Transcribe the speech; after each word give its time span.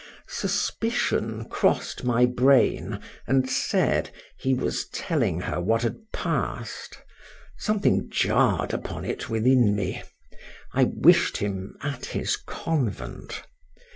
Suspicion 0.29 1.45
crossed 1.47 2.03
my 2.03 2.25
brain 2.25 2.99
and 3.27 3.47
said, 3.47 4.09
he 4.35 4.51
was 4.55 4.87
telling 4.87 5.41
her 5.41 5.61
what 5.61 5.83
had 5.83 6.11
passed: 6.11 6.97
something 7.59 8.09
jarred 8.09 8.73
upon 8.73 9.05
it 9.05 9.29
within 9.29 9.75
me,—I 9.75 10.85
wished 10.95 11.37
him 11.37 11.75
at 11.83 12.05
his 12.05 12.35
convent. 12.35 13.43